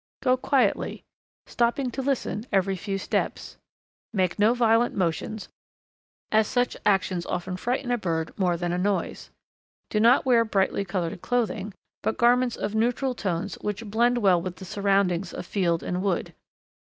Go 0.23 0.35
quietly, 0.35 1.03
stopping 1.45 1.91
to 1.91 2.01
listen 2.01 2.47
every 2.51 2.75
few 2.75 2.97
steps. 2.97 3.57
Make 4.11 4.39
no 4.39 4.55
violent 4.55 4.95
motions, 4.95 5.47
as 6.31 6.47
such 6.47 6.75
actions 6.87 7.23
often 7.27 7.55
frighten 7.55 7.91
a 7.91 7.99
bird 7.99 8.33
more 8.35 8.57
than 8.57 8.71
a 8.73 8.79
noise. 8.79 9.29
Do 9.91 9.99
not 9.99 10.25
wear 10.25 10.43
brightly 10.43 10.85
coloured 10.85 11.21
clothing, 11.21 11.71
but 12.01 12.17
garments 12.17 12.55
of 12.55 12.73
neutral 12.73 13.13
tones 13.13 13.59
which 13.61 13.85
blend 13.91 14.17
well 14.17 14.41
with 14.41 14.55
the 14.55 14.65
surroundings 14.65 15.35
of 15.35 15.45
field 15.45 15.83
and 15.83 16.01
wood. 16.01 16.33